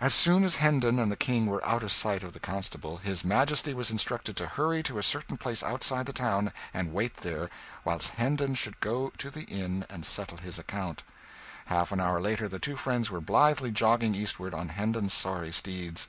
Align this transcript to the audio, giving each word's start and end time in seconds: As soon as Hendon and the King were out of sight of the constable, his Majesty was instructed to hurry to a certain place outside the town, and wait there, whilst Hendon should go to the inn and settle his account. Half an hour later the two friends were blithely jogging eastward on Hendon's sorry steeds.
As 0.00 0.14
soon 0.14 0.44
as 0.44 0.54
Hendon 0.62 1.00
and 1.00 1.10
the 1.10 1.16
King 1.16 1.46
were 1.46 1.60
out 1.66 1.82
of 1.82 1.90
sight 1.90 2.22
of 2.22 2.34
the 2.34 2.38
constable, 2.38 2.98
his 2.98 3.24
Majesty 3.24 3.74
was 3.74 3.90
instructed 3.90 4.36
to 4.36 4.46
hurry 4.46 4.80
to 4.84 4.96
a 4.96 5.02
certain 5.02 5.36
place 5.36 5.60
outside 5.64 6.06
the 6.06 6.12
town, 6.12 6.52
and 6.72 6.92
wait 6.92 7.14
there, 7.16 7.50
whilst 7.84 8.10
Hendon 8.10 8.54
should 8.54 8.78
go 8.78 9.10
to 9.18 9.30
the 9.30 9.42
inn 9.46 9.86
and 9.90 10.06
settle 10.06 10.38
his 10.38 10.56
account. 10.60 11.02
Half 11.64 11.90
an 11.90 11.98
hour 11.98 12.20
later 12.20 12.46
the 12.46 12.60
two 12.60 12.76
friends 12.76 13.10
were 13.10 13.20
blithely 13.20 13.72
jogging 13.72 14.14
eastward 14.14 14.54
on 14.54 14.68
Hendon's 14.68 15.12
sorry 15.14 15.50
steeds. 15.50 16.06